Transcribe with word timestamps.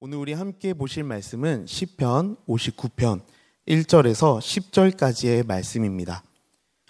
오늘 0.00 0.18
우리 0.18 0.32
함께 0.32 0.74
보실 0.74 1.02
말씀은 1.02 1.66
시편 1.66 2.36
59편 2.46 3.20
1절에서 3.66 4.38
10절까지의 4.38 5.44
말씀입니다. 5.44 6.22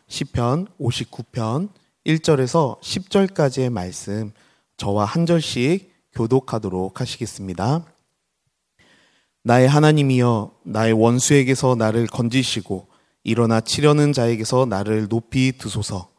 시편 0.08 0.67
59편 0.78 1.71
1절에서 2.05 2.79
10절까지의 2.83 3.71
말씀 3.71 4.31
저와 4.76 5.07
한 5.07 5.25
절씩 5.25 5.91
교독하도록 6.13 7.00
하시겠습니다. 7.00 7.86
나의 9.43 9.68
하나님이여 9.68 10.52
나의 10.64 10.93
원수에게서 10.93 11.77
나를 11.77 12.09
건지시고 12.09 12.88
일어나 13.25 13.62
치려는 13.62 14.12
자에게서 14.12 14.66
나를 14.66 15.09
높이 15.09 15.56
드소서 15.56 16.11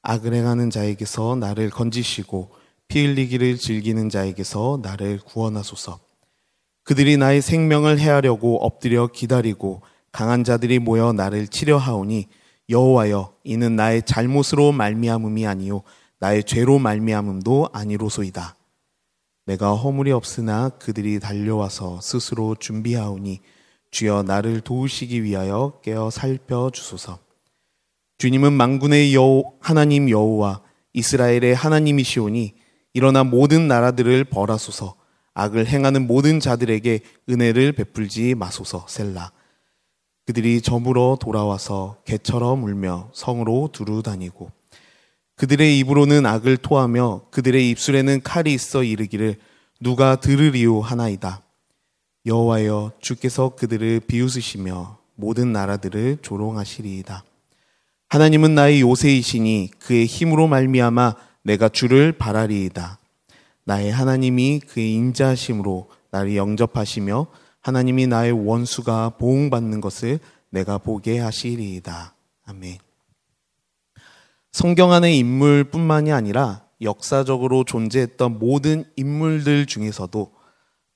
악을 0.00 0.32
행하는 0.32 0.70
자에게서 0.70 1.36
나를 1.36 1.68
건지시고 1.68 2.50
피 2.88 3.04
흘리기를 3.04 3.58
즐기는 3.58 4.08
자에게서 4.08 4.80
나를 4.82 5.18
구원하소서 5.18 6.03
그들이 6.84 7.16
나의 7.16 7.40
생명을 7.40 7.98
해하려고 7.98 8.58
엎드려 8.64 9.06
기다리고 9.06 9.82
강한 10.12 10.44
자들이 10.44 10.78
모여 10.78 11.12
나를 11.12 11.48
치려 11.48 11.78
하오니 11.78 12.28
여호와여 12.68 13.34
이는 13.44 13.76
나의 13.76 14.02
잘못으로 14.04 14.72
말미암음이 14.72 15.46
아니요 15.46 15.82
나의 16.20 16.44
죄로 16.44 16.78
말미암음도 16.78 17.70
아니로소이다. 17.72 18.56
내가 19.46 19.74
허물이 19.74 20.12
없으나 20.12 20.70
그들이 20.70 21.20
달려와서 21.20 22.00
스스로 22.00 22.54
준비하오니 22.54 23.40
주여 23.90 24.22
나를 24.22 24.60
도우시기 24.60 25.22
위하여 25.22 25.80
깨어 25.82 26.10
살펴 26.10 26.70
주소서. 26.70 27.18
주님은 28.18 28.52
망군의 28.52 29.14
여호 29.14 29.56
하나님 29.60 30.08
여호와 30.08 30.62
이스라엘의 30.92 31.54
하나님이시오니 31.54 32.54
일어나 32.94 33.24
모든 33.24 33.68
나라들을 33.68 34.24
벌하소서. 34.24 34.96
악을 35.34 35.66
행하는 35.66 36.06
모든 36.06 36.40
자들에게 36.40 37.00
은혜를 37.28 37.72
베풀지 37.72 38.34
마소서 38.34 38.86
셀라. 38.88 39.32
그들이 40.26 40.62
저물어 40.62 41.18
돌아와서 41.20 41.98
개처럼 42.04 42.64
울며 42.64 43.10
성으로 43.12 43.68
두루 43.72 44.02
다니고 44.02 44.50
그들의 45.36 45.78
입으로는 45.80 46.24
악을 46.24 46.56
토하며 46.58 47.26
그들의 47.30 47.68
입술에는 47.70 48.22
칼이 48.22 48.54
있어 48.54 48.84
이르기를 48.84 49.36
누가 49.80 50.16
들으리오 50.16 50.80
하나이다. 50.80 51.42
여호와여 52.24 52.92
주께서 53.00 53.50
그들을 53.50 54.00
비웃으시며 54.00 54.98
모든 55.16 55.52
나라들을 55.52 56.18
조롱하시리이다. 56.22 57.24
하나님은 58.08 58.54
나의 58.54 58.80
요새이시니 58.80 59.72
그의 59.80 60.06
힘으로 60.06 60.46
말미암아 60.46 61.16
내가 61.42 61.68
주를 61.68 62.12
바라리이다. 62.12 62.98
나의 63.64 63.90
하나님이 63.90 64.60
그의 64.60 64.92
인자하심으로 64.94 65.90
나를 66.10 66.36
영접하시며 66.36 67.26
하나님이 67.60 68.06
나의 68.06 68.32
원수가 68.32 69.16
보응받는 69.18 69.80
것을 69.80 70.20
내가 70.50 70.78
보게 70.78 71.18
하시리이다. 71.18 72.14
아멘. 72.44 72.78
성경 74.52 74.92
안의 74.92 75.18
인물뿐만이 75.18 76.12
아니라 76.12 76.64
역사적으로 76.80 77.64
존재했던 77.64 78.38
모든 78.38 78.84
인물들 78.96 79.66
중에서도 79.66 80.32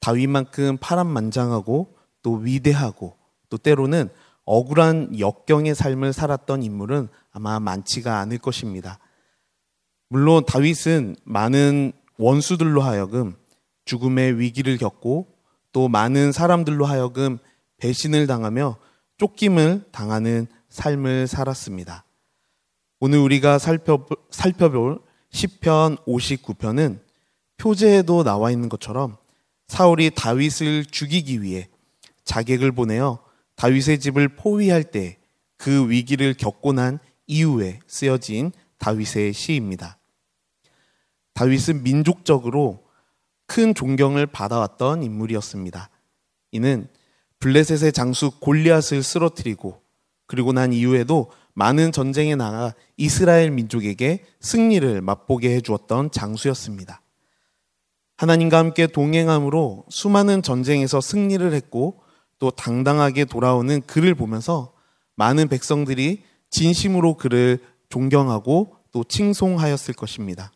다윗만큼 0.01 0.77
파란만장하고 0.79 1.97
또 2.23 2.35
위대하고 2.35 3.17
또 3.49 3.57
때로는 3.57 4.11
억울한 4.45 5.19
역경의 5.19 5.75
삶을 5.75 6.13
살았던 6.13 6.63
인물은 6.63 7.09
아마 7.33 7.59
많지가 7.61 8.19
않을 8.21 8.39
것입니다. 8.39 8.99
물론 10.09 10.45
다윗은 10.47 11.17
많은 11.25 11.93
원수들로 12.19 12.83
하여금 12.83 13.35
죽음의 13.85 14.39
위기를 14.39 14.77
겪고 14.77 15.29
또 15.73 15.89
많은 15.89 16.33
사람들로 16.33 16.85
하여금 16.85 17.39
배신을 17.79 18.27
당하며 18.27 18.77
쫓김을 19.19 19.85
당하는 19.91 20.47
삶을 20.69 21.27
살았습니다. 21.27 22.05
오늘 23.01 23.19
우리가 23.19 23.59
살펴, 23.59 24.05
살펴볼 24.31 25.01
10편 25.33 26.05
59편은 26.05 27.01
표제에도 27.57 28.25
나와 28.25 28.51
있는 28.51 28.69
것처럼 28.69 29.17
사울이 29.69 30.11
다윗을 30.15 30.85
죽이기 30.85 31.43
위해 31.43 31.69
자객을 32.25 32.73
보내어 32.73 33.19
다윗의 33.57 34.01
집을 34.01 34.37
포위할 34.37 34.85
때 34.85 35.19
그 35.59 35.91
위기를 35.91 36.33
겪고 36.33 36.73
난 36.73 36.99
이후에 37.27 37.81
쓰여진 37.87 38.53
다윗의 38.79 39.35
시입니다. 39.35 39.99
다윗은 41.39 41.85
민족적으로 41.85 42.83
큰 43.47 43.73
존경을 43.73 44.27
받아왔던 44.27 45.05
인물이었습니다. 45.05 45.89
이는 46.51 46.89
블레셋의 47.39 47.93
장수 47.93 48.33
골리앗을 48.41 49.05
쓰러뜨리고 49.05 49.81
그리고 50.27 50.53
난 50.53 50.73
이후에도 50.73 51.31
많은 51.55 51.93
전쟁에 51.93 52.35
나가 52.35 52.75
이스라엘 52.97 53.53
민족에게 53.53 54.25
승리를 54.41 55.01
맛보게 55.01 55.55
해주었던 55.55 56.11
장수였습니다. 56.11 57.03
하나님과 58.17 58.59
함께 58.59 58.89
동행함으로 58.89 59.85
수많은 59.91 60.43
전쟁에서 60.43 61.01
승리를 61.01 61.53
했고 61.53 62.01
또 62.41 62.51
당당하게 62.51 63.25
돌아오는 63.25 63.81
그를 63.83 64.17
보면서 64.17 64.73
많은 65.15 65.47
백성들이 65.47 66.25
진심으로 66.51 67.15
그를 67.15 67.61
존경하고 67.91 68.75
또 68.91 69.05
칭송하였을 69.05 69.95
것입니다. 69.95 70.51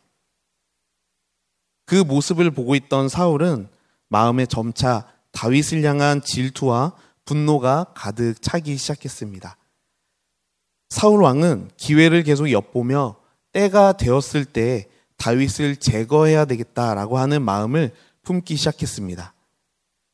그 1.85 1.95
모습을 1.95 2.51
보고 2.51 2.75
있던 2.75 3.09
사울은 3.09 3.67
마음에 4.09 4.45
점차 4.45 5.07
다윗을 5.31 5.83
향한 5.83 6.21
질투와 6.21 6.93
분노가 7.25 7.87
가득 7.95 8.41
차기 8.41 8.77
시작했습니다. 8.77 9.57
사울 10.89 11.23
왕은 11.23 11.71
기회를 11.77 12.23
계속 12.23 12.51
엿보며 12.51 13.15
때가 13.51 13.93
되었을 13.93 14.45
때 14.45 14.87
다윗을 15.17 15.77
제거해야 15.77 16.45
되겠다라고 16.45 17.17
하는 17.17 17.41
마음을 17.41 17.91
품기 18.21 18.55
시작했습니다. 18.55 19.33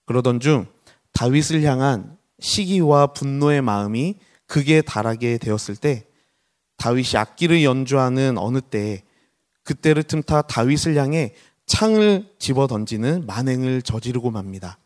그러던 0.06 0.40
중 0.40 0.68
다윗을 1.14 1.64
향한 1.64 2.18
시기와 2.40 3.08
분노의 3.08 3.62
마음이 3.62 4.16
극에 4.48 4.82
달하게 4.82 5.38
되었을 5.38 5.76
때 5.76 6.06
다윗이 6.78 7.18
악기를 7.18 7.64
연주하는 7.64 8.38
어느 8.38 8.62
때에 8.62 9.04
그때를 9.64 10.04
틈타 10.04 10.44
다윗을 10.44 10.96
향해 10.96 11.34
창을 11.70 12.28
집어 12.40 12.66
던지는 12.66 13.28
만행을 13.28 13.84
저지르고 13.84 14.32
맙니다. 14.32 14.80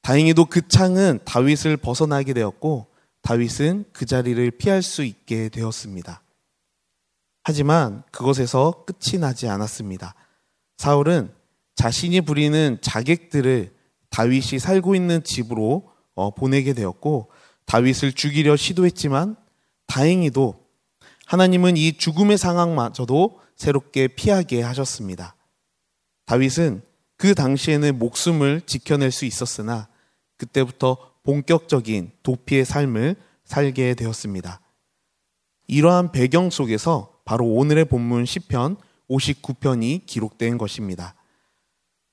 다행히도 0.00 0.46
그 0.46 0.66
창은 0.66 1.20
다윗을 1.26 1.76
벗어나게 1.76 2.32
되었고 2.32 2.86
다윗은 3.20 3.84
그 3.92 4.06
자리를 4.06 4.50
피할 4.52 4.82
수 4.82 5.04
있게 5.04 5.50
되었습니다. 5.50 6.22
하지만 7.42 8.02
그것에서 8.10 8.86
끝이 8.86 9.20
나지 9.20 9.46
않았습니다. 9.46 10.14
사울은 10.78 11.30
자신이 11.74 12.22
부리는 12.22 12.78
자객들을 12.80 13.70
다윗이 14.08 14.58
살고 14.58 14.94
있는 14.94 15.22
집으로 15.22 15.90
어, 16.14 16.30
보내게 16.34 16.72
되었고 16.72 17.30
다윗을 17.66 18.14
죽이려 18.14 18.56
시도했지만 18.56 19.36
다행히도 19.88 20.64
하나님은 21.26 21.76
이 21.76 21.98
죽음의 21.98 22.38
상황마저도 22.38 23.43
새롭게 23.56 24.08
피하게 24.08 24.62
하셨습니다. 24.62 25.36
다윗은 26.26 26.82
그 27.16 27.34
당시에는 27.34 27.98
목숨을 27.98 28.62
지켜낼 28.66 29.10
수 29.10 29.24
있었으나 29.24 29.88
그때부터 30.36 30.96
본격적인 31.22 32.12
도피의 32.22 32.64
삶을 32.64 33.16
살게 33.44 33.94
되었습니다. 33.94 34.60
이러한 35.66 36.12
배경 36.12 36.50
속에서 36.50 37.20
바로 37.24 37.46
오늘의 37.46 37.86
본문 37.86 38.24
10편 38.24 38.76
59편이 39.08 40.06
기록된 40.06 40.58
것입니다. 40.58 41.14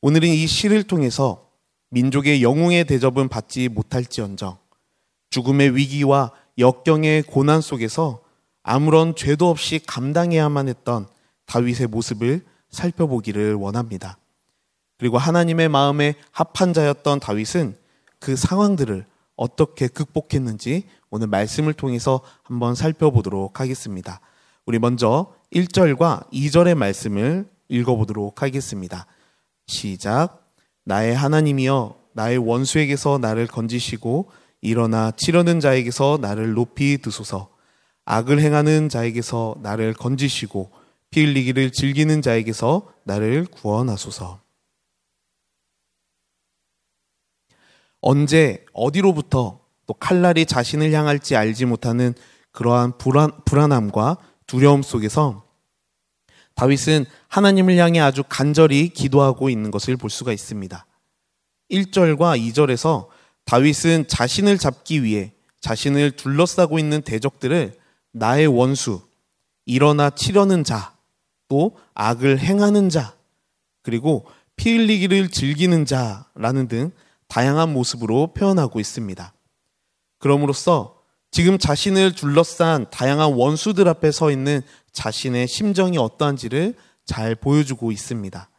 오늘은 0.01 0.29
이 0.29 0.47
시를 0.47 0.83
통해서 0.83 1.49
민족의 1.89 2.41
영웅의 2.41 2.85
대접은 2.85 3.27
받지 3.27 3.67
못할지언정 3.67 4.57
죽음의 5.29 5.75
위기와 5.75 6.31
역경의 6.57 7.23
고난 7.23 7.61
속에서 7.61 8.21
아무런 8.63 9.15
죄도 9.15 9.49
없이 9.49 9.79
감당해야만 9.85 10.67
했던 10.69 11.07
다윗의 11.51 11.87
모습을 11.87 12.45
살펴보기를 12.69 13.55
원합니다. 13.55 14.17
그리고 14.97 15.17
하나님의 15.17 15.67
마음에 15.67 16.13
합한 16.31 16.73
자였던 16.73 17.19
다윗은 17.19 17.75
그 18.19 18.37
상황들을 18.37 19.05
어떻게 19.35 19.89
극복했는지 19.89 20.85
오늘 21.09 21.27
말씀을 21.27 21.73
통해서 21.73 22.21
한번 22.43 22.73
살펴보도록 22.73 23.59
하겠습니다. 23.59 24.21
우리 24.65 24.79
먼저 24.79 25.33
1절과 25.53 26.31
2절의 26.31 26.75
말씀을 26.75 27.49
읽어보도록 27.67 28.41
하겠습니다. 28.41 29.05
시작. 29.67 30.47
나의 30.85 31.13
하나님이여 31.13 31.97
나의 32.13 32.37
원수에게서 32.37 33.17
나를 33.17 33.47
건지시고 33.47 34.31
일어나 34.61 35.11
치려는 35.11 35.59
자에게서 35.59 36.19
나를 36.21 36.53
높이 36.53 36.99
드소서. 36.99 37.49
악을 38.05 38.39
행하는 38.39 38.87
자에게서 38.87 39.55
나를 39.61 39.93
건지시고 39.93 40.71
피 41.11 41.25
흘리기를 41.25 41.71
즐기는 41.71 42.21
자에게서 42.21 42.87
나를 43.03 43.45
구원하소서. 43.45 44.39
언제 47.99 48.65
어디로부터 48.71 49.59
또 49.85 49.93
칼날이 49.93 50.45
자신을 50.45 50.93
향할지 50.93 51.35
알지 51.35 51.65
못하는 51.65 52.13
그러한 52.51 52.97
불안, 52.97 53.43
불안함과 53.43 54.17
두려움 54.47 54.81
속에서 54.81 55.45
다윗은 56.55 57.05
하나님을 57.27 57.77
향해 57.77 57.99
아주 57.99 58.23
간절히 58.27 58.89
기도하고 58.89 59.49
있는 59.49 59.69
것을 59.69 59.97
볼 59.97 60.09
수가 60.09 60.31
있습니다. 60.31 60.85
1절과 61.69 62.39
2절에서 62.39 63.07
다윗은 63.43 64.07
자신을 64.07 64.57
잡기 64.57 65.03
위해 65.03 65.33
자신을 65.59 66.11
둘러싸고 66.11 66.79
있는 66.79 67.01
대적들을 67.01 67.77
나의 68.11 68.47
원수, 68.47 69.01
일어나 69.65 70.09
치려는 70.09 70.63
자, 70.63 70.90
또 71.51 71.75
악을 71.95 72.39
행하는 72.39 72.87
자, 72.87 73.13
그리고 73.81 74.25
피 74.55 74.71
흘리기를 74.71 75.27
즐기는 75.31 75.83
자라는 75.83 76.69
등 76.69 76.91
다양한 77.27 77.73
모습으로 77.73 78.27
표현하고 78.27 78.79
있습니다. 78.79 79.33
그럼으로써 80.19 80.95
지금 81.29 81.57
자신을 81.57 82.13
둘러싼 82.13 82.85
다양한 82.89 83.33
원수들 83.33 83.89
앞에 83.89 84.11
서 84.11 84.31
있는 84.31 84.61
자신의 84.93 85.49
심정이 85.49 85.97
어떠한지를 85.97 86.73
잘 87.03 87.35
보여주고 87.35 87.91
있습니다. 87.91 88.49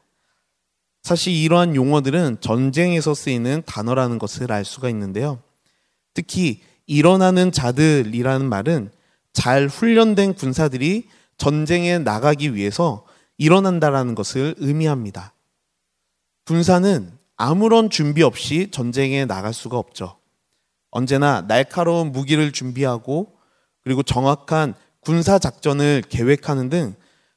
사실 1.02 1.32
이러한 1.32 1.74
용어들은 1.74 2.42
전쟁에서 2.42 3.14
쓰이는 3.14 3.62
단어라는 3.64 4.18
것을 4.18 4.52
알 4.52 4.66
수가 4.66 4.90
있는데요. 4.90 5.40
특히 6.12 6.60
일어나는 6.86 7.52
자들이라는 7.52 8.46
말은 8.46 8.90
잘 9.32 9.68
훈련된 9.68 10.34
군사들이 10.34 11.08
전쟁에 11.38 11.98
나가기 11.98 12.54
위해서 12.54 13.04
일어난다라는 13.38 14.14
것을 14.14 14.54
의미합니다. 14.58 15.34
군사는 16.44 17.10
아무런 17.36 17.90
준비 17.90 18.22
없이 18.22 18.68
전쟁에 18.70 19.24
나갈 19.24 19.52
수가 19.52 19.78
없죠. 19.78 20.16
언제나 20.90 21.46
날카로운 21.46 22.12
무기를 22.12 22.52
준비하고 22.52 23.34
그리고 23.82 24.02
정확한 24.02 24.74
군사 25.00 25.38
작전을 25.38 26.02
계획하는 26.08 26.68
등 26.68 26.94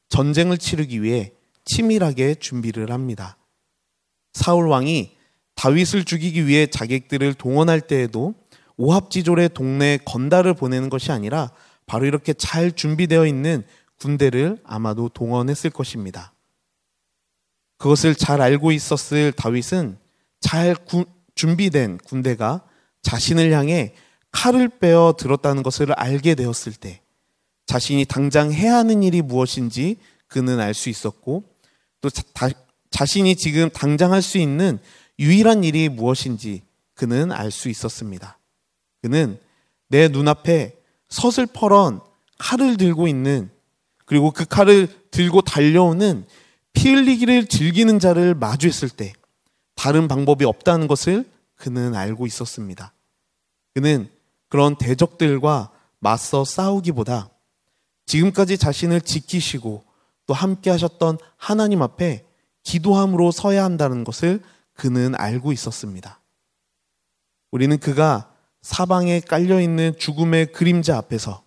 전쟁을 0.10 0.58
치르기 0.58 1.02
위해 1.02 1.34
치밀하게 1.64 2.36
준비를 2.36 2.92
합니다. 2.92 3.38
사울 4.34 4.68
왕이 4.68 5.16
다윗을 5.56 6.04
죽이기 6.04 6.46
위해 6.46 6.68
자객들을 6.68 7.34
동원할 7.34 7.82
때에도 7.82 8.36
오합지졸의 8.78 9.50
동네에 9.54 10.00
건달을 10.06 10.54
보내는 10.54 10.90
것이 10.90 11.12
아니라 11.12 11.52
바로 11.86 12.06
이렇게 12.06 12.34
잘 12.34 12.72
준비되어 12.72 13.26
있는 13.26 13.64
군대를 14.00 14.60
아마도 14.64 15.10
동원했을 15.10 15.70
것입니다. 15.70 16.34
그것을 17.78 18.16
잘 18.16 18.42
알고 18.42 18.72
있었을 18.72 19.32
다윗은 19.32 19.98
잘 20.40 20.76
구, 20.76 21.06
준비된 21.36 21.98
군대가 22.00 22.62
자신을 23.02 23.52
향해 23.52 23.94
칼을 24.32 24.70
빼어 24.70 25.16
들었다는 25.18 25.64
것을 25.64 25.92
알게 25.94 26.36
되었을 26.36 26.74
때 26.74 27.02
자신이 27.66 28.06
당장 28.06 28.52
해야 28.54 28.76
하는 28.76 29.04
일이 29.04 29.22
무엇인지 29.22 29.98
그는 30.28 30.60
알 30.60 30.74
수 30.74 30.90
있었고 30.90 31.44
또 32.02 32.10
자, 32.10 32.50
자신이 32.92 33.36
지금 33.36 33.70
당장 33.70 34.14
할 34.14 34.22
수 34.22 34.38
있는 34.38 34.80
유일한 35.20 35.64
일이 35.64 35.90
무엇인지 35.90 36.64
그는 36.94 37.32
알 37.32 37.52
수 37.52 37.70
있었습니다. 37.70 38.38
그는 39.02 39.40
내 39.88 40.08
눈앞에 40.08 40.78
서슬퍼런 41.10 42.02
칼을 42.38 42.78
들고 42.78 43.08
있는 43.08 43.50
그리고 44.06 44.32
그 44.32 44.46
칼을 44.46 44.88
들고 45.12 45.42
달려오는 45.42 46.26
피 46.74 46.92
흘리기를 46.92 47.48
즐기는 47.48 48.00
자를 48.00 48.36
마주했을 48.36 48.90
때 48.90 49.14
다른 49.76 50.08
방법이 50.08 50.46
없다는 50.46 50.88
것을 50.88 51.30
그는 51.56 51.96
알고 51.96 52.28
있었습니다. 52.28 52.94
그는 53.74 54.10
그런 54.50 54.76
대적들과 54.78 55.72
맞서 56.00 56.46
싸우기보다 56.46 57.30
지금까지 58.06 58.58
자신을 58.58 59.02
지키시고 59.02 59.84
또 60.28 60.34
함께 60.34 60.70
하셨던 60.70 61.18
하나님 61.38 61.82
앞에 61.82 62.26
기도함으로 62.64 63.32
서야 63.32 63.64
한다는 63.64 64.04
것을 64.04 64.42
그는 64.74 65.16
알고 65.16 65.52
있었습니다. 65.52 66.20
우리는 67.52 67.78
그가 67.78 68.32
사방에 68.62 69.20
깔려있는 69.22 69.98
죽음의 69.98 70.52
그림자 70.52 70.98
앞에서 70.98 71.45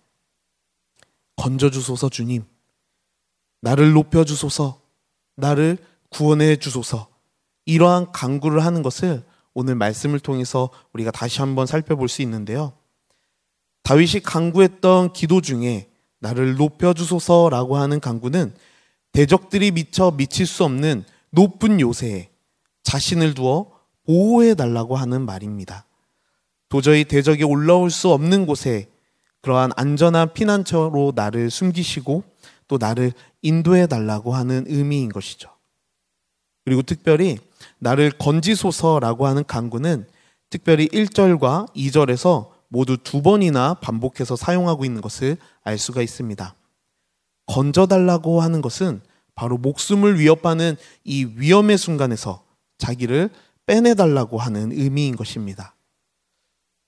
건져주소서 1.39 2.09
주님, 2.09 2.43
나를 3.61 3.93
높여주소서, 3.93 4.81
나를 5.37 5.77
구원해 6.09 6.57
주소서, 6.57 7.07
이러한 7.65 8.11
강구를 8.11 8.65
하는 8.65 8.83
것을 8.83 9.23
오늘 9.53 9.75
말씀을 9.75 10.19
통해서 10.19 10.69
우리가 10.91 11.11
다시 11.11 11.39
한번 11.39 11.65
살펴볼 11.65 12.09
수 12.09 12.21
있는데요. 12.23 12.73
다윗이 13.83 14.21
강구했던 14.21 15.13
기도 15.13 15.39
중에 15.39 15.89
나를 16.19 16.55
높여주소서라고 16.55 17.77
하는 17.77 18.01
강구는 18.01 18.53
대적들이 19.13 19.71
미쳐 19.71 20.11
미칠 20.11 20.45
수 20.45 20.65
없는 20.65 21.05
높은 21.29 21.79
요새에 21.79 22.29
자신을 22.83 23.33
두어 23.33 23.71
보호해 24.05 24.55
달라고 24.55 24.97
하는 24.97 25.25
말입니다. 25.25 25.85
도저히 26.67 27.05
대적이 27.05 27.45
올라올 27.45 27.91
수 27.91 28.11
없는 28.11 28.45
곳에 28.45 28.89
그러한 29.41 29.71
안전한 29.75 30.33
피난처로 30.33 31.13
나를 31.15 31.49
숨기시고 31.49 32.23
또 32.67 32.77
나를 32.77 33.13
인도해 33.41 33.87
달라고 33.87 34.33
하는 34.33 34.65
의미인 34.67 35.09
것이죠. 35.09 35.49
그리고 36.65 36.81
특별히 36.81 37.37
나를 37.79 38.11
건지소서라고 38.11 39.27
하는 39.27 39.43
강구는 39.45 40.05
특별히 40.49 40.87
1절과 40.89 41.73
2절에서 41.75 42.49
모두 42.67 42.97
두 42.97 43.21
번이나 43.21 43.75
반복해서 43.75 44.35
사용하고 44.35 44.85
있는 44.85 45.01
것을 45.01 45.37
알 45.63 45.77
수가 45.77 46.01
있습니다. 46.01 46.55
건져달라고 47.47 48.41
하는 48.41 48.61
것은 48.61 49.01
바로 49.33 49.57
목숨을 49.57 50.19
위협하는 50.19 50.75
이 51.03 51.25
위험의 51.35 51.77
순간에서 51.77 52.43
자기를 52.77 53.29
빼내달라고 53.65 54.37
하는 54.37 54.71
의미인 54.71 55.15
것입니다. 55.15 55.75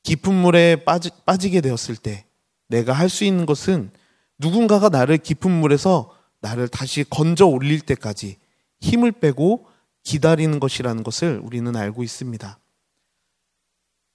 깊은 0.04 0.34
물에 0.34 0.84
빠지, 0.84 1.10
빠지게 1.26 1.62
되었을 1.62 1.96
때 1.96 2.26
내가 2.72 2.94
할 2.94 3.10
수 3.10 3.26
있는 3.26 3.46
것은 3.46 3.92
누군가가 4.40 4.88
나를 4.90 5.18
깊은 5.18 5.52
물에서 5.52 6.16
나를 6.40 6.70
다시 6.70 7.04
건져 7.04 7.46
올릴 7.46 7.82
때까지 7.82 8.38
힘을 8.80 9.12
빼고 9.12 9.68
기다리는 10.04 10.60
것이라는 10.60 11.04
것을 11.04 11.42
우리는 11.44 11.76
알고 11.76 12.02
있습니다. 12.02 12.58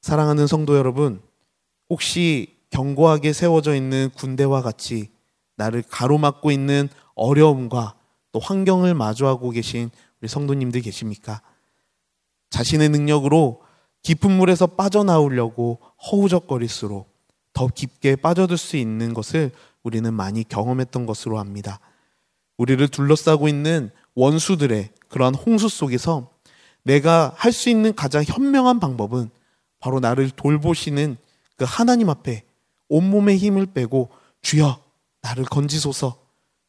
사랑하는 0.00 0.46
성도 0.46 0.76
여러분, 0.76 1.20
혹시 1.90 2.56
견고하게 2.70 3.32
세워져 3.32 3.74
있는 3.74 4.10
군대와 4.16 4.62
같이 4.62 5.10
나를 5.56 5.84
가로막고 5.88 6.50
있는 6.50 6.88
어려움과 7.14 7.94
또 8.32 8.40
환경을 8.40 8.94
마주하고 8.94 9.50
계신 9.50 9.90
우리 10.20 10.28
성도님들 10.28 10.80
계십니까? 10.80 11.42
자신의 12.50 12.88
능력으로 12.88 13.62
깊은 14.02 14.30
물에서 14.30 14.66
빠져나오려고 14.66 15.80
허우적거릴수록 16.10 17.15
더 17.56 17.68
깊게 17.68 18.16
빠져들 18.16 18.58
수 18.58 18.76
있는 18.76 19.14
것을 19.14 19.50
우리는 19.82 20.12
많이 20.12 20.46
경험했던 20.46 21.06
것으로 21.06 21.38
압니다. 21.38 21.80
우리를 22.58 22.86
둘러싸고 22.88 23.48
있는 23.48 23.90
원수들의 24.14 24.90
그러한 25.08 25.34
홍수 25.34 25.70
속에서 25.70 26.30
내가 26.82 27.32
할 27.34 27.52
수 27.52 27.70
있는 27.70 27.94
가장 27.94 28.22
현명한 28.24 28.78
방법은 28.78 29.30
바로 29.80 30.00
나를 30.00 30.28
돌보시는 30.28 31.16
그 31.56 31.64
하나님 31.66 32.10
앞에 32.10 32.44
온몸의 32.90 33.38
힘을 33.38 33.64
빼고 33.64 34.10
주여 34.42 34.78
나를 35.22 35.44
건지소서 35.44 36.18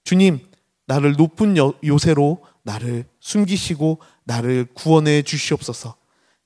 주님 0.06 0.39
나를 0.86 1.15
높은 1.17 1.58
요새로 1.84 2.41
나를 2.63 3.03
숨기시고 3.20 4.00
나를 4.24 4.67
구원해 4.74 5.22
주시옵소서 5.22 5.98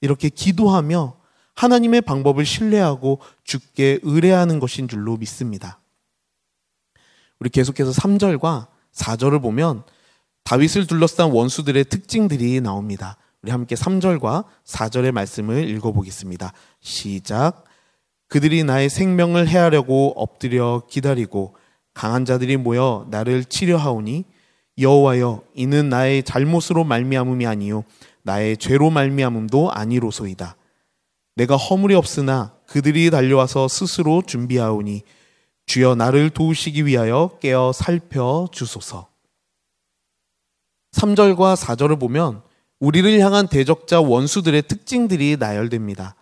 이렇게 0.01 0.29
기도하며 0.29 1.15
하나님의 1.55 2.01
방법을 2.01 2.45
신뢰하고 2.45 3.19
주께 3.43 3.99
의뢰하는 4.03 4.59
것인 4.59 4.87
줄로 4.87 5.17
믿습니다. 5.17 5.79
우리 7.39 7.49
계속해서 7.49 7.91
3절과 7.91 8.67
4절을 8.93 9.41
보면 9.41 9.83
다윗을 10.43 10.87
둘러싼 10.87 11.31
원수들의 11.31 11.85
특징들이 11.85 12.61
나옵니다. 12.61 13.17
우리 13.41 13.51
함께 13.51 13.75
3절과 13.75 14.45
4절의 14.65 15.11
말씀을 15.11 15.67
읽어보겠습니다. 15.69 16.53
시작. 16.79 17.63
그들이 18.27 18.63
나의 18.63 18.89
생명을 18.89 19.47
해하려고 19.47 20.13
엎드려 20.15 20.83
기다리고 20.89 21.55
강한 21.93 22.25
자들이 22.25 22.57
모여 22.57 23.07
나를 23.09 23.43
치려하오니 23.43 24.25
여호와여 24.77 25.43
이는 25.55 25.89
나의 25.89 26.23
잘못으로 26.23 26.83
말미암음이 26.83 27.45
아니요 27.45 27.83
나의 28.23 28.57
죄로 28.57 28.89
말미암음도 28.89 29.71
아니로소이다. 29.71 30.55
내가 31.35 31.55
허물이 31.55 31.95
없으나 31.95 32.53
그들이 32.67 33.09
달려와서 33.09 33.67
스스로 33.67 34.21
준비하오니 34.21 35.03
주여 35.65 35.95
나를 35.95 36.29
도우시기 36.29 36.85
위하여 36.85 37.37
깨어 37.41 37.71
살펴 37.71 38.47
주소서. 38.51 39.09
3절과 40.91 41.55
4절을 41.55 41.99
보면 41.99 42.41
우리를 42.79 43.19
향한 43.19 43.47
대적자 43.47 44.01
원수들의 44.01 44.63
특징들이 44.63 45.37
나열됩니다. 45.39 46.15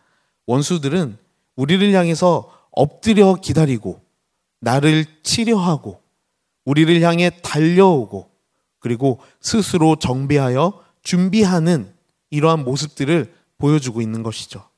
원수들은 0.46 1.18
우리를 1.56 1.94
향해서 1.94 2.51
엎드려 2.72 3.36
기다리고 3.36 4.01
나를 4.60 5.06
치려하고 5.24 6.01
우리를 6.66 7.01
향해 7.01 7.32
달려오고 7.42 8.30
그리고 8.80 9.20
스스로 9.42 9.96
정비하여 9.96 10.84
준비하는 11.01 11.94
이러한 12.30 12.63
모습들을 12.63 13.34
보여주고 13.58 14.01
있는 14.01 14.22
것이죠. 14.22 14.69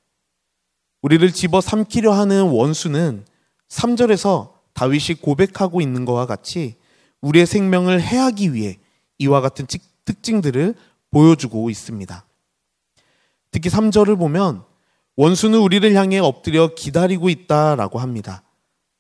우리를 1.02 1.32
집어 1.32 1.62
삼키려 1.62 2.14
하는 2.14 2.44
원수는 2.44 3.26
3절에서 3.70 4.54
다윗이 4.74 5.22
고백하고 5.22 5.82
있는 5.82 6.06
것과 6.06 6.26
같이 6.26 6.76
우리의 7.22 7.46
생명을 7.46 8.02
해하기 8.02 8.54
위해 8.54 8.80
이와 9.18 9.42
같은 9.42 9.66
특징들을 10.06 10.76
보여주고 11.12 11.70
있습니다. 11.70 12.26
특히 13.52 13.70
3절을 13.70 14.18
보면 14.18 14.64
원수는 15.16 15.60
우리를 15.60 15.94
향해 15.94 16.20
엎드려 16.20 16.74
기다리고 16.74 17.30
있다라고 17.30 18.00
합니다. 18.00 18.44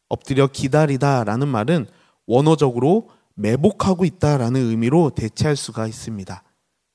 엎드려 0.09 0.47
기다리다라는 0.47 1.47
말은 1.47 1.87
원어적으로 2.27 3.09
매복하고 3.35 4.05
있다라는 4.05 4.61
의미로 4.69 5.09
대체할 5.11 5.55
수가 5.55 5.87
있습니다. 5.87 6.43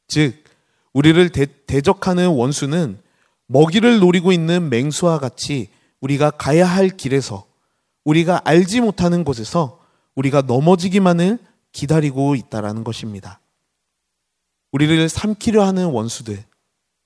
즉, 0.08 0.44
우리를 0.92 1.28
대, 1.30 1.46
대적하는 1.66 2.28
원수는 2.28 3.00
먹이를 3.49 4.00
노리고 4.00 4.33
있는 4.33 4.69
맹수와 4.69 5.19
같이 5.19 5.69
우리가 6.00 6.31
가야 6.31 6.67
할 6.67 6.88
길에서 6.91 7.47
우리가 8.05 8.43
알지 8.45 8.81
못하는 8.81 9.25
곳에서 9.25 9.81
우리가 10.15 10.43
넘어지기만을 10.43 11.38
기다리고 11.73 12.35
있다라는 12.35 12.85
것입니다. 12.85 13.41
우리를 14.73 15.09
삼키려 15.09 15.65
하는 15.65 15.87
원수들, 15.87 16.45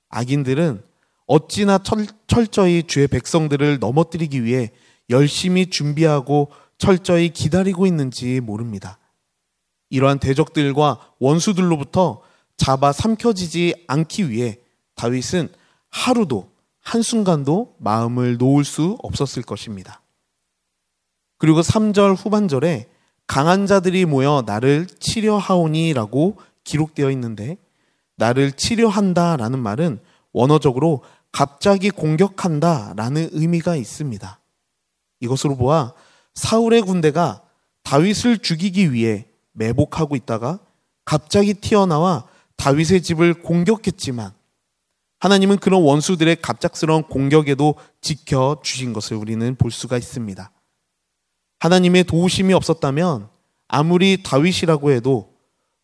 악인들은 0.08 0.82
어찌나 1.26 1.78
철, 1.78 2.06
철저히 2.26 2.82
주의 2.82 3.06
백성들을 3.06 3.78
넘어뜨리기 3.78 4.44
위해 4.44 4.70
열심히 5.08 5.66
준비하고 5.66 6.50
철저히 6.78 7.30
기다리고 7.30 7.86
있는지 7.86 8.40
모릅니다. 8.40 8.98
이러한 9.90 10.18
대적들과 10.18 11.12
원수들로부터 11.18 12.22
잡아 12.56 12.92
삼켜지지 12.92 13.84
않기 13.86 14.30
위해 14.30 14.58
다윗은 14.94 15.48
하루도 15.90 16.50
한순간도 16.80 17.76
마음을 17.78 18.36
놓을 18.38 18.64
수 18.64 18.96
없었을 19.02 19.42
것입니다. 19.42 20.02
그리고 21.38 21.60
3절 21.60 22.16
후반절에 22.16 22.88
강한 23.26 23.66
자들이 23.66 24.06
모여 24.06 24.42
나를 24.44 24.86
치려하오니라고 24.86 26.36
기록되어 26.64 27.10
있는데 27.12 27.58
나를 28.16 28.52
치려한다라는 28.52 29.58
말은 29.58 30.00
원어적으로 30.32 31.02
갑자기 31.32 31.90
공격한다라는 31.90 33.30
의미가 33.32 33.76
있습니다. 33.76 34.40
이것으로 35.20 35.56
보아 35.56 35.94
사울의 36.34 36.82
군대가 36.82 37.42
다윗을 37.82 38.38
죽이기 38.38 38.92
위해 38.92 39.26
매복하고 39.52 40.16
있다가 40.16 40.60
갑자기 41.04 41.54
튀어나와 41.54 42.26
다윗의 42.56 43.02
집을 43.02 43.42
공격했지만 43.42 44.32
하나님은 45.20 45.58
그런 45.58 45.82
원수들의 45.82 46.36
갑작스러운 46.42 47.02
공격에도 47.04 47.76
지켜 48.00 48.60
주신 48.62 48.92
것을 48.92 49.16
우리는 49.16 49.54
볼 49.54 49.70
수가 49.70 49.98
있습니다. 49.98 50.50
하나님의 51.60 52.04
도우심이 52.04 52.54
없었다면 52.54 53.28
아무리 53.68 54.22
다윗이라고 54.22 54.90
해도 54.90 55.34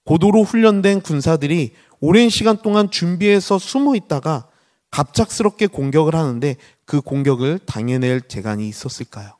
고도로 0.04 0.42
훈련된 0.42 1.02
군사들이 1.02 1.74
오랜 2.00 2.30
시간 2.30 2.56
동안 2.62 2.90
준비해서 2.90 3.58
숨어 3.58 3.94
있다가 3.94 4.48
갑작스럽게 4.90 5.66
공격을 5.66 6.14
하는데 6.14 6.56
그 6.86 7.00
공격을 7.02 7.60
당해낼 7.66 8.22
재간이 8.22 8.66
있었을까요? 8.68 9.36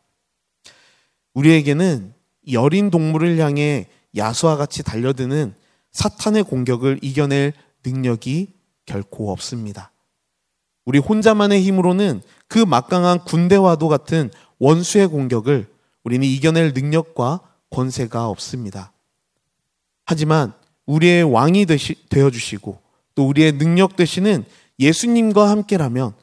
우리에게는 1.32 2.12
여린 2.52 2.90
동물을 2.90 3.38
향해 3.38 3.86
야수와 4.14 4.56
같이 4.56 4.82
달려드는 4.82 5.54
사탄의 5.92 6.44
공격을 6.44 6.98
이겨낼 7.02 7.52
능력이 7.84 8.55
결코 8.86 9.30
없습니다. 9.32 9.92
우리 10.84 10.98
혼자만의 10.98 11.62
힘으로는 11.62 12.22
그 12.46 12.58
막강한 12.60 13.24
군대와도 13.24 13.88
같은 13.88 14.30
원수의 14.58 15.08
공격을 15.08 15.66
우리는 16.04 16.26
이겨낼 16.26 16.72
능력과 16.72 17.40
권세가 17.70 18.28
없습니다. 18.28 18.92
하지만 20.04 20.52
우리의 20.86 21.24
왕이 21.24 21.66
되어 22.08 22.30
주시고 22.30 22.80
또 23.16 23.26
우리의 23.28 23.58
능력 23.58 23.96
되시는 23.96 24.44
예수님과 24.78 25.50
함께라면 25.50 26.14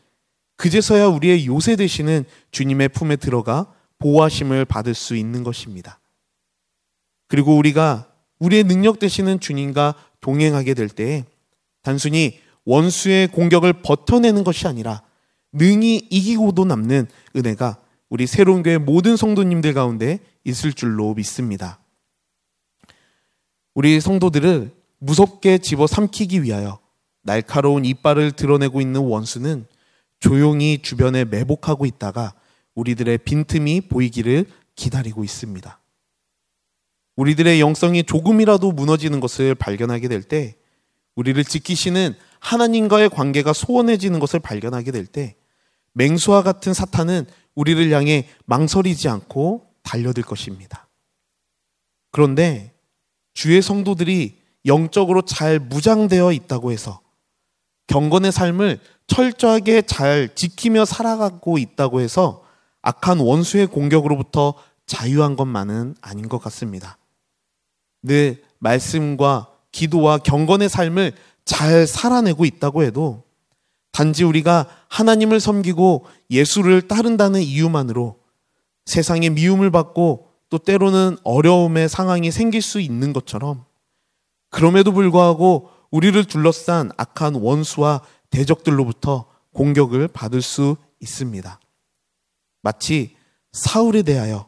그제서야 0.56 1.08
우리의 1.08 1.46
요새 1.46 1.76
되시는 1.76 2.24
주님의 2.52 2.90
품에 2.90 3.18
들어가 3.18 3.74
보호하심을 4.00 4.66
받을 4.66 4.94
수 4.94 5.18
있는 5.18 5.44
것입니다. 5.44 6.00
그리고 7.28 7.58
우리가 7.58 8.08
우리의 8.40 8.64
능력 8.64 9.00
되시는 9.00 9.40
주님과 9.40 9.96
동행하게 10.22 10.74
될 10.74 10.88
때에 10.88 11.26
단순히 11.82 12.40
원수의 12.66 13.28
공격을 13.30 13.82
버텨내는 13.82 14.44
것이 14.44 14.68
아니라 14.68 15.02
능히 15.52 16.08
이기고도 16.10 16.66
남는 16.66 17.08
은혜가 17.36 17.78
우리 18.10 18.28
새로운 18.28 18.64
교회 18.64 18.78
모든 18.78 19.16
성도님들 19.18 19.74
가운데 19.74 20.20
있을 20.44 20.74
줄로 20.74 21.14
믿습니다. 21.14 21.80
우리 23.74 24.00
성도들을 24.00 24.72
무섭게 25.00 25.58
집어 25.58 25.88
삼키기 25.88 26.44
위하여 26.44 26.80
날카로운 27.24 27.86
이빨을 27.86 28.34
드러내고 28.34 28.82
있는 28.82 29.02
원수는 29.02 29.66
조용히 30.20 30.82
주변에 30.82 31.26
매복하고 31.26 31.86
있다가 31.86 32.34
우리들의 32.76 33.20
빈틈이 33.20 33.82
보이기를 33.82 34.46
기다리고 34.76 35.24
있습니다. 35.24 35.80
우리들의 37.16 37.60
영성이 37.60 38.04
조금이라도 38.04 38.72
무너지는 38.72 39.20
것을 39.20 39.54
발견하게 39.56 40.08
될 40.08 40.24
때, 40.24 40.56
우리를 41.16 41.44
지키시는 41.44 42.16
하나님과의 42.44 43.10
관계가 43.10 43.54
소원해지는 43.54 44.20
것을 44.20 44.40
발견하게 44.40 44.92
될 44.92 45.06
때, 45.06 45.36
맹수와 45.94 46.44
같은 46.44 46.74
사탄은 46.74 47.26
우리를 47.56 47.92
향해 47.92 48.28
망설이지 48.46 49.08
않고 49.08 49.66
달려들 49.82 50.24
것입니다. 50.24 50.88
그런데 52.12 52.74
주의 53.34 53.62
성도들이 53.62 54.40
영적으로 54.66 55.24
잘 55.24 55.60
무장되어 55.60 56.32
있다고 56.34 56.72
해서 56.72 57.02
경건의 57.88 58.32
삶을 58.32 58.80
철저하게 59.08 59.84
잘 59.84 60.34
지키며 60.36 60.86
살아가고 60.86 61.58
있다고 61.58 62.02
해서 62.02 62.44
악한 62.82 63.20
원수의 63.20 63.68
공격으로부터 63.68 64.56
자유한 64.86 65.36
것만은 65.36 65.96
아닌 66.02 66.28
것 66.28 66.40
같습니다. 66.40 66.98
늘 68.02 68.44
말씀과 68.60 69.50
기도와 69.72 70.18
경건의 70.20 70.70
삶을 70.70 71.14
잘 71.46 71.88
살아내고 71.88 72.46
있다고 72.46 72.84
해도 72.84 73.24
단지 73.92 74.24
우리가 74.24 74.68
하나님을 74.90 75.40
섬기고 75.40 76.06
예수를 76.30 76.88
따른다는 76.88 77.42
이유만으로 77.42 78.20
세상의 78.86 79.30
미움을 79.30 79.72
받고 79.72 80.30
또 80.50 80.58
때로는 80.58 81.18
어려움의 81.24 81.90
상황이 81.90 82.32
생길 82.32 82.62
수 82.62 82.80
있는 82.80 83.14
것처럼 83.14 83.66
그럼에도 84.50 84.92
불구하고 84.92 85.70
우리를 85.92 86.24
둘러싼 86.26 86.92
악한 86.98 87.36
원수와 87.36 88.02
대적들로부터 88.30 89.26
공격을 89.54 90.08
받을 90.08 90.42
수 90.42 90.76
있습니다. 91.00 91.60
마치 92.62 93.16
사울에 93.52 94.02
대하여 94.02 94.48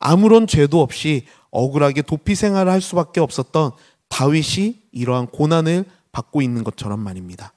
아무런 0.00 0.46
죄도 0.46 0.80
없이 0.80 1.26
억울하게 1.50 2.02
도피 2.02 2.34
생활을 2.34 2.72
할 2.72 2.80
수밖에 2.80 3.20
없었던 3.20 3.72
다윗이 4.08 4.82
이러한 4.92 5.28
고난을 5.28 5.84
받고 6.12 6.42
있는 6.42 6.64
것처럼 6.64 7.00
말입니다. 7.00 7.52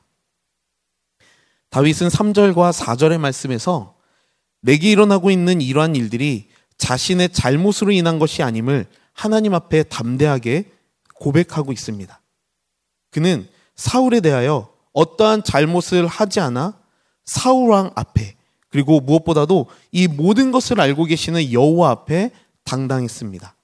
다윗은 1.69 2.07
3절과 2.09 2.71
4절의 2.71 3.17
말씀에서 3.17 3.95
내게 4.61 4.91
일어나고 4.91 5.31
있는 5.31 5.59
이러한 5.61 5.95
일들이 5.95 6.49
자신의 6.77 7.29
잘못으로 7.29 7.91
인한 7.91 8.19
것이 8.19 8.43
아님을 8.43 8.85
하나님 9.13 9.53
앞에 9.53 9.83
담대하게 9.83 10.71
고백하고 11.15 11.71
있습니다. 11.71 12.21
그는 13.11 13.47
사울에 13.75 14.19
대하여 14.19 14.73
어떠한 14.93 15.43
잘못을 15.43 16.07
하지 16.07 16.39
않아 16.39 16.79
사울 17.25 17.71
왕 17.71 17.91
앞에 17.95 18.35
그리고 18.69 18.99
무엇보다도 18.99 19.67
이 19.91 20.07
모든 20.07 20.51
것을 20.51 20.79
알고 20.79 21.05
계시는 21.05 21.51
여호와 21.51 21.91
앞에 21.91 22.31
당당했습니다. 22.63 23.55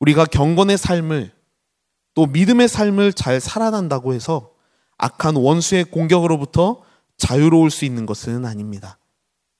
우리가 0.00 0.26
경건의 0.26 0.78
삶을 0.78 1.32
또 2.16 2.26
믿음의 2.26 2.66
삶을 2.66 3.12
잘 3.12 3.40
살아난다고 3.40 4.12
해서 4.12 4.50
악한 4.98 5.36
원수의 5.36 5.84
공격으로부터 5.84 6.82
자유로울 7.16 7.70
수 7.70 7.84
있는 7.84 8.06
것은 8.06 8.44
아닙니다. 8.44 8.98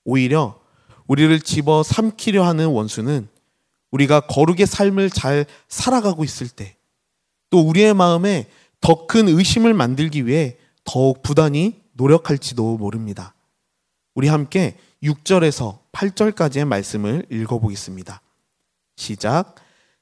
오히려 0.03 0.59
우리를 1.07 1.39
집어 1.39 1.83
삼키려 1.83 2.43
하는 2.43 2.67
원수는 2.67 3.29
우리가 3.91 4.19
거룩의 4.27 4.67
삶을 4.67 5.09
잘 5.11 5.45
살아가고 5.69 6.25
있을 6.25 6.49
때 6.49 6.77
또 7.49 7.61
우리의 7.61 7.93
마음에 7.93 8.47
더 8.81 9.07
큰 9.07 9.27
의심을 9.27 9.73
만들기 9.73 10.25
위해 10.27 10.57
더욱 10.83 11.23
부단히 11.23 11.81
노력할지도 11.93 12.77
모릅니다. 12.77 13.33
우리 14.13 14.27
함께 14.27 14.77
6절에서 15.03 15.79
8절까지의 15.91 16.65
말씀을 16.65 17.25
읽어보겠습니다. 17.31 18.21
시작. 18.95 19.55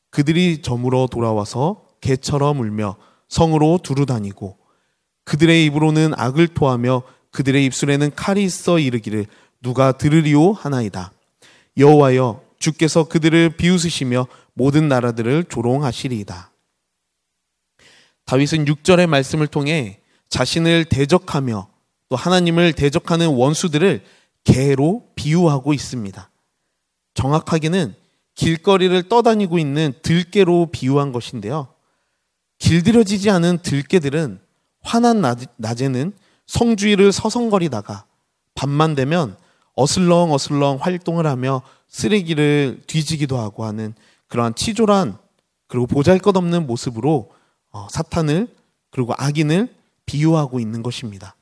그들이 0.10 0.62
점으로 0.62 1.08
돌아와서 1.08 1.85
개처럼 2.06 2.60
울며 2.60 2.98
성으로 3.30 3.80
두루 3.82 4.06
다니고 4.06 4.60
그들의 5.24 5.66
입으로는 5.66 6.14
악을 6.16 6.50
토하며 6.50 7.02
그들의 7.32 7.66
입술에는 7.66 8.14
칼이 8.16 8.44
있어 8.44 8.78
이르기를 8.78 9.26
누가 9.64 9.92
들으리오 9.92 10.54
하나이다. 10.54 11.12
여호와여 11.78 12.44
주께서 12.60 13.06
그들을 13.06 13.58
비웃으시며 13.58 14.28
모든 14.54 14.88
나라들을 14.88 15.46
조롱하시리이다. 15.46 16.52
다윗은 18.26 18.66
6절의 18.66 19.08
말씀을 19.08 19.48
통해 19.48 20.00
자신을 20.30 20.86
대적하며 20.86 21.68
또 22.10 22.16
하나님을 22.16 22.74
대적하는 22.74 23.30
원수들을 23.30 24.04
개로 24.44 25.08
비유하고 25.16 25.74
있습니다. 25.74 26.30
정확하게는 27.16 27.96
길거리를 28.36 29.10
떠다니고 29.10 29.58
있는 29.58 29.94
들개로 30.04 30.70
비유한 30.72 31.12
것인데요. 31.12 31.75
길들여지지 32.60 33.30
않은 33.30 33.60
들개들은 33.60 34.40
환한 34.82 35.22
낮에는 35.58 36.14
성주위를 36.46 37.12
서성거리다가 37.12 38.06
밤만 38.54 38.96
되면 38.96 39.36
어슬렁 39.74 40.32
어슬렁 40.32 40.78
활동을 40.82 41.28
하며 41.28 41.62
쓰레기를 41.88 42.84
뒤지기도 42.88 43.38
하고 43.38 43.66
하는 43.66 43.94
그러한 44.28 44.56
치졸한 44.56 45.18
그리고 45.68 45.88
보잘것없는 45.88 46.68
모습으로 46.68 47.32
어, 47.72 47.88
사탄을 47.90 48.48
그리고 48.92 49.14
악인을 49.18 49.74
비유하고 50.06 50.60
있는 50.60 50.84
것입니다. 50.84 51.36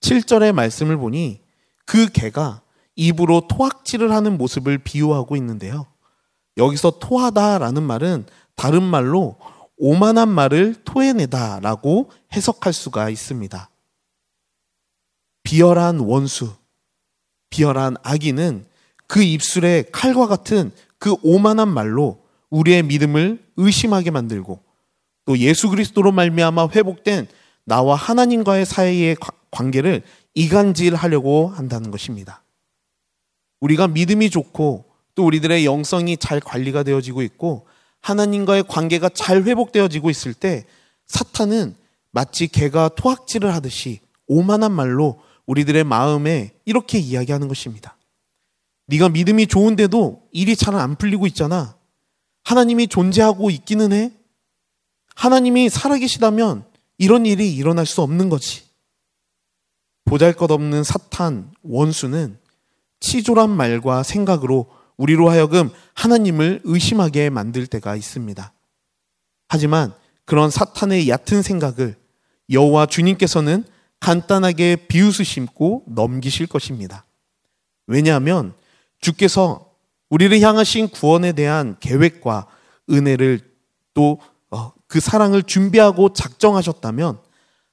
7절의 0.00 0.52
말씀을 0.52 0.96
보니 0.96 1.40
그 1.84 2.08
개가 2.08 2.62
입으로 2.94 3.48
토악질을 3.48 4.12
하는 4.12 4.38
모습을 4.38 4.78
비유하고 4.78 5.36
있는데요. 5.36 5.86
여기서 6.56 6.98
토하다라는 7.00 7.82
말은 7.82 8.26
다른 8.54 8.82
말로 8.82 9.36
오만한 9.80 10.28
말을 10.28 10.74
토해내다라고 10.84 12.10
해석할 12.34 12.72
수가 12.74 13.08
있습니다. 13.08 13.70
비열한 15.42 16.00
원수, 16.00 16.52
비열한 17.48 17.96
악인은 18.02 18.66
그 19.06 19.22
입술에 19.22 19.84
칼과 19.90 20.26
같은 20.26 20.70
그 20.98 21.16
오만한 21.22 21.68
말로 21.68 22.22
우리의 22.50 22.82
믿음을 22.82 23.42
의심하게 23.56 24.10
만들고 24.10 24.62
또 25.24 25.38
예수 25.38 25.70
그리스도로 25.70 26.12
말미암아 26.12 26.68
회복된 26.68 27.26
나와 27.64 27.96
하나님과의 27.96 28.66
사이의 28.66 29.16
관계를 29.50 30.02
이간질하려고 30.34 31.48
한다는 31.48 31.90
것입니다. 31.90 32.42
우리가 33.60 33.88
믿음이 33.88 34.28
좋고 34.28 34.84
또 35.14 35.24
우리들의 35.24 35.64
영성이 35.64 36.18
잘 36.18 36.38
관리가 36.38 36.82
되어지고 36.82 37.22
있고 37.22 37.66
하나님과의 38.00 38.64
관계가 38.68 39.10
잘 39.10 39.42
회복되어지고 39.42 40.10
있을 40.10 40.34
때 40.34 40.64
사탄은 41.06 41.74
마치 42.12 42.48
개가 42.48 42.90
토악질을 42.96 43.52
하듯이 43.54 44.00
오만한 44.26 44.72
말로 44.72 45.20
우리들의 45.46 45.84
마음에 45.84 46.52
이렇게 46.64 46.98
이야기하는 46.98 47.48
것입니다. 47.48 47.96
네가 48.86 49.08
믿음이 49.08 49.46
좋은데도 49.46 50.28
일이 50.32 50.56
잘 50.56 50.74
안 50.74 50.96
풀리고 50.96 51.26
있잖아. 51.28 51.76
하나님이 52.44 52.88
존재하고 52.88 53.50
있기는 53.50 53.92
해. 53.92 54.12
하나님이 55.14 55.68
살아계시다면 55.68 56.64
이런 56.98 57.26
일이 57.26 57.54
일어날 57.54 57.86
수 57.86 58.02
없는 58.02 58.28
거지. 58.28 58.62
보잘 60.04 60.32
것 60.34 60.50
없는 60.50 60.82
사탄, 60.82 61.52
원수는 61.62 62.38
치졸한 63.00 63.50
말과 63.50 64.02
생각으로 64.02 64.70
우리로 65.00 65.30
하여금 65.30 65.70
하나님을 65.94 66.60
의심하게 66.64 67.30
만들 67.30 67.66
때가 67.66 67.96
있습니다. 67.96 68.52
하지만 69.48 69.94
그런 70.26 70.50
사탄의 70.50 71.08
얕은 71.08 71.40
생각을 71.40 71.96
여호와 72.50 72.84
주님께서는 72.84 73.64
간단하게 73.98 74.86
비웃으심고 74.88 75.84
넘기실 75.88 76.46
것입니다. 76.46 77.06
왜냐하면 77.86 78.52
주께서 79.00 79.72
우리를 80.10 80.38
향하신 80.38 80.88
구원에 80.88 81.32
대한 81.32 81.76
계획과 81.80 82.46
은혜를 82.90 83.40
또그 83.94 84.18
어, 84.50 84.72
사랑을 85.00 85.42
준비하고 85.42 86.12
작정하셨다면 86.12 87.20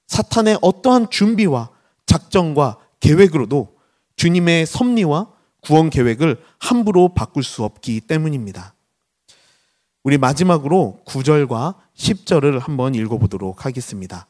사탄의 0.07 0.59
어떠한 0.61 1.09
준비와 1.09 1.71
작정과 2.05 2.77
계획으로도 3.01 3.75
주님의 4.15 4.65
섭리와 4.65 5.36
구원 5.67 5.89
계획을 5.89 6.41
함부로 6.59 7.13
바꿀 7.13 7.43
수 7.43 7.65
없기 7.65 7.99
때문입니다. 7.99 8.73
우리 10.01 10.17
마지막으로 10.17 11.01
9절과 11.05 11.75
10절을 11.93 12.59
한번 12.59 12.95
읽어보도록 12.95 13.65
하겠습니다. 13.65 14.27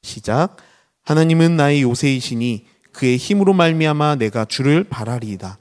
시작. 0.00 0.56
하나님은 1.02 1.58
나의 1.58 1.82
요새이시니 1.82 2.64
그의 2.92 3.18
힘으로 3.18 3.52
말미암아 3.52 4.16
내가 4.16 4.46
주를 4.46 4.84
바라리이다. 4.84 5.58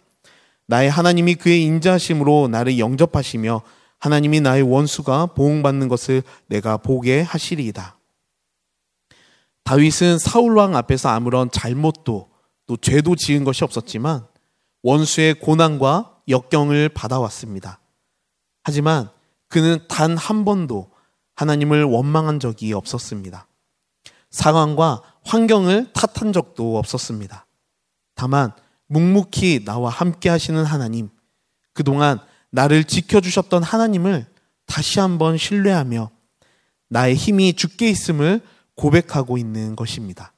나의 0.67 0.89
하나님이 0.89 1.35
그의 1.35 1.63
인자심으로 1.63 2.47
나를 2.47 2.79
영접하시며 2.79 3.63
하나님이 3.99 4.39
나의 4.39 4.61
원수가 4.61 5.27
보응받는 5.27 5.89
것을 5.89 6.23
내가 6.45 6.77
보게 6.77 7.19
하시리이다. 7.19 7.97
다윗은 9.65 10.17
사울 10.19 10.55
왕 10.55 10.77
앞에서 10.77 11.09
아무런 11.09 11.51
잘못도 11.51 12.29
또 12.67 12.77
죄도 12.77 13.17
지은 13.17 13.43
것이 13.43 13.65
없었지만 13.65 14.25
원수의 14.87 15.33
고난과 15.41 16.21
역경을 16.29 16.87
받아왔습니다. 16.87 17.81
하지만 18.63 19.09
그는 19.49 19.79
단 19.89 20.15
한 20.15 20.45
번도 20.45 20.91
하나님을 21.35 21.83
원망한 21.83 22.39
적이 22.39 22.71
없었습니다. 22.71 23.47
상황과 24.31 25.01
환경을 25.25 25.91
탓한 25.91 26.31
적도 26.31 26.77
없었습니다. 26.77 27.45
다만 28.15 28.53
묵묵히 28.87 29.65
나와 29.65 29.89
함께 29.89 30.29
하시는 30.29 30.63
하나님, 30.63 31.09
그동안 31.73 32.19
나를 32.49 32.85
지켜주셨던 32.85 33.63
하나님을 33.63 34.25
다시 34.67 35.01
한번 35.01 35.37
신뢰하며 35.37 36.11
나의 36.87 37.15
힘이 37.15 37.53
죽게 37.53 37.89
있음을 37.89 38.41
고백하고 38.75 39.37
있는 39.37 39.75
것입니다. 39.75 40.31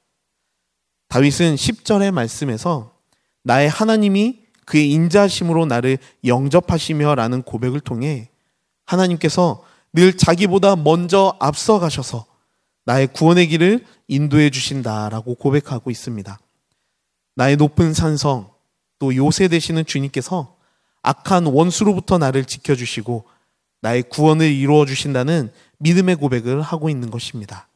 다윗은 1.10 1.54
10절의 1.54 2.10
말씀에서 2.12 2.99
나의 3.44 3.70
하나님이 3.70 4.40
그의 4.66 4.92
인자심으로 4.92 5.66
나를 5.66 5.98
영접하시며 6.26 7.16
라는 7.16 7.42
고백을 7.42 7.80
통해 7.80 8.30
하나님께서 8.86 9.64
늘 9.94 10.16
자기보다 10.16 10.76
먼저 10.76 11.36
앞서 11.40 11.80
가셔서 11.80 12.26
나의 12.86 13.08
구원의 13.08 13.48
길을 13.48 13.86
인도해 14.08 14.50
주신다라고 14.50 15.36
고백하고 15.36 15.92
있습니다. 15.92 16.40
나의 17.36 17.56
높은 17.56 17.94
산성, 17.94 18.52
또 19.00 19.16
요새 19.16 19.48
되시는 19.48 19.86
주님께서 19.86 20.56
악한 21.02 21.46
원수로부터 21.46 22.18
나를 22.18 22.46
지켜주시고 22.46 23.26
나의 23.82 24.04
구원을 24.04 24.52
이루어 24.52 24.86
주신다는 24.86 25.52
믿음의 25.78 26.18
고백을 26.18 26.62
하고 26.62 26.90
있는 26.90 27.10
것입니다. 27.10 27.68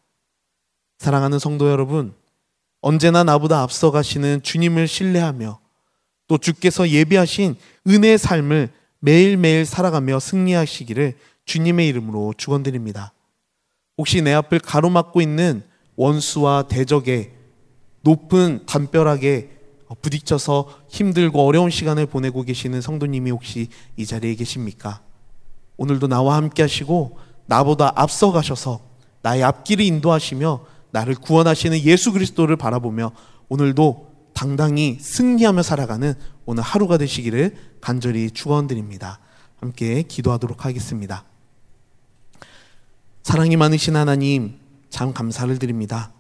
사랑하는 0.98 1.40
성도 1.40 1.70
여러분, 1.70 2.14
언제나 2.84 3.24
나보다 3.24 3.62
앞서 3.62 3.92
가시는 3.92 4.42
주님을 4.44 4.90
신뢰하며 4.90 5.58
또 6.28 6.38
주께서 6.38 6.90
예비하신 6.90 7.56
은혜의 7.88 8.18
삶을 8.18 8.74
매일매일 9.00 9.66
살아가며 9.66 10.20
승리하시기를 10.20 11.14
주님의 11.46 11.88
이름으로 11.88 12.34
축원드립니다. 12.38 13.14
혹시 13.98 14.22
내 14.22 14.34
앞을 14.34 14.60
가로막고 14.60 15.22
있는 15.22 15.64
원수와 15.96 16.64
대적에 16.68 17.32
높은 18.02 18.66
담벼락에 18.66 19.50
부딪혀서 20.02 20.68
힘들고 20.90 21.46
어려운 21.46 21.70
시간을 21.70 22.08
보내고 22.08 22.44
계시는 22.44 22.82
성도님이 22.82 23.32
혹시 23.32 23.70
이 23.96 24.06
자리에 24.06 24.36
계십니까? 24.36 25.02
오늘도 25.78 26.08
나와 26.08 26.36
함께 26.36 26.64
하시고 26.64 27.18
나보다 27.46 27.94
앞서 27.96 28.34
가셔서 28.34 28.82
나의 29.22 29.42
앞길을 29.44 29.86
인도하시며 29.86 30.73
나를 30.94 31.16
구원하시는 31.16 31.80
예수 31.82 32.14
그리스도를 32.14 32.56
바라보며 32.56 33.12
오늘도 33.50 34.14
당당히 34.34 34.98
승리하며 35.00 35.64
살아가는 35.64 36.14
오늘 36.46 36.64
하루가 36.64 36.98
되시기를 36.98 37.56
간절히 37.82 38.30
축원드립니다. 38.30 39.20
함께 39.60 40.04
기도하도록 40.04 40.66
하겠습니다. 40.66 41.26
사랑이 43.24 43.58
많으신 43.58 43.96
하나님 43.96 44.60
참 44.90 45.14
감사를 45.14 45.58
드립니다. 45.58 46.12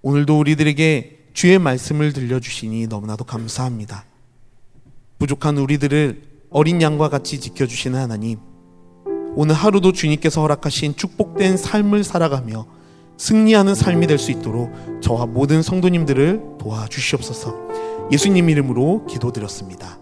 오늘도 0.00 0.38
우리들에게 0.38 1.28
주의 1.34 1.58
말씀을 1.58 2.14
들려주시니 2.14 2.86
너무나도 2.86 3.24
감사합니다. 3.24 4.06
부족한 5.18 5.58
우리들을 5.58 6.22
어린 6.48 6.80
양과 6.80 7.10
같이 7.10 7.38
지켜주시는 7.38 7.98
하나님, 7.98 8.38
오늘 9.34 9.54
하루도 9.54 9.92
주님께서 9.92 10.40
허락하신 10.40 10.96
축복된 10.96 11.58
삶을 11.58 12.02
살아가며 12.02 12.79
승리하는 13.20 13.74
삶이 13.74 14.06
될 14.06 14.18
수 14.18 14.30
있도록 14.30 14.72
저와 15.02 15.26
모든 15.26 15.62
성도님들을 15.62 16.40
도와주시옵소서. 16.58 17.54
예수님 18.10 18.48
이름으로 18.48 19.04
기도드렸습니다. 19.06 19.99